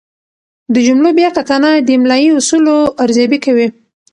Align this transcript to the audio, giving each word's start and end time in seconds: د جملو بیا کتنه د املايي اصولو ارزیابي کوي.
د 0.73 0.75
جملو 0.87 1.09
بیا 1.19 1.29
کتنه 1.37 1.69
د 1.87 1.89
املايي 1.97 2.29
اصولو 2.39 2.75
ارزیابي 3.03 3.39
کوي. 3.45 3.67